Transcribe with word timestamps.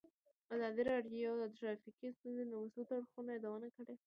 ازادي 0.55 0.81
راډیو 0.91 1.31
د 1.41 1.43
ټرافیکي 1.57 2.07
ستونزې 2.17 2.43
د 2.45 2.51
مثبتو 2.61 2.93
اړخونو 2.97 3.29
یادونه 3.35 3.67
کړې. 3.75 3.95